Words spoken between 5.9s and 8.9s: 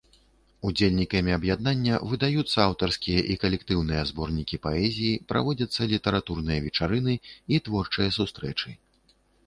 літаратурныя вечарыны і творчыя сустрэчы.